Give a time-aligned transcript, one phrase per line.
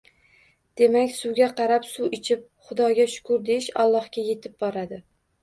[0.79, 5.01] Demak, suvga qarab, suv ichib, “Xudoga shukur”, deyish Allohga yetib boradi